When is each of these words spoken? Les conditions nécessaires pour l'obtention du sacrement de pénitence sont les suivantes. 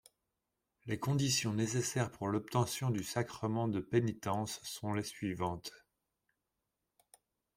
Les 0.87 0.97
conditions 0.99 1.53
nécessaires 1.53 2.09
pour 2.11 2.27
l'obtention 2.27 2.89
du 2.89 3.03
sacrement 3.03 3.67
de 3.67 3.79
pénitence 3.79 4.59
sont 4.63 4.93
les 4.95 5.03
suivantes. 5.03 5.71